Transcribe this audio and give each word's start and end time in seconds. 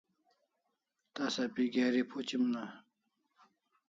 Tasa 1.15 1.43
pi 1.53 1.63
geri 1.73 2.01
phuchiman 2.09 2.69